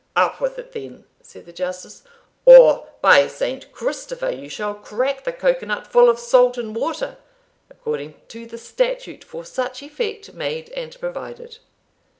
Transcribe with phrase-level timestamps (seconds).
[0.15, 2.01] "Up with it then," said the Justice,
[2.43, 3.71] "or by St.
[3.71, 7.17] Christopher, you shall crack the cocoa nut full of salt and water,
[7.69, 11.59] according to the statute for such effect made and provided."